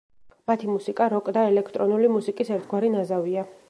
მათი 0.51 0.69
მუსიკა 0.71 1.09
როკ 1.15 1.31
და 1.37 1.45
ელექტრონული 1.53 2.13
მუსიკის 2.17 2.53
ერთგვარი 2.59 2.95
ნაზავია. 2.99 3.51